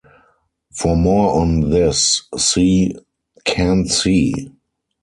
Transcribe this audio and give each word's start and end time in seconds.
For 0.73 0.95
more 0.97 1.39
on 1.39 1.69
this, 1.69 2.23
see 2.35 2.95
"can 3.45 3.85
see". 3.87 4.49